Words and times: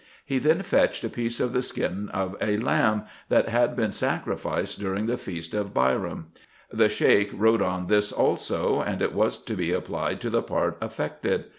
He 0.25 0.39
then 0.39 0.63
fetched 0.63 1.03
a 1.03 1.09
piece 1.09 1.39
of 1.39 1.53
the 1.53 1.61
skin 1.61 2.09
of 2.09 2.35
a 2.41 2.57
lamb, 2.57 3.03
that 3.29 3.49
had 3.49 3.75
been 3.75 3.91
sacrificed 3.91 4.79
during 4.79 5.05
the 5.05 5.15
feast 5.15 5.53
of 5.53 5.75
Bairam. 5.75 6.31
The 6.71 6.89
Sheik 6.89 7.29
wrote 7.35 7.61
on 7.61 7.85
tins 7.87 8.11
also, 8.11 8.81
and 8.81 8.99
it 9.03 9.13
was 9.13 9.37
to 9.43 9.53
be 9.53 9.71
applied 9.71 10.19
to 10.21 10.31
the 10.31 10.41
part 10.41 10.75
affected. 10.81 11.45